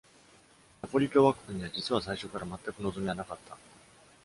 [0.81, 3.55] ナポリ共和国には、実は最初からまったく望みはなかった。